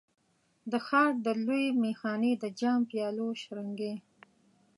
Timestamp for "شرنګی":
3.41-3.93